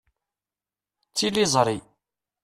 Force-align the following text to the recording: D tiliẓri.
D 1.09 1.09
tiliẓri. 1.15 1.77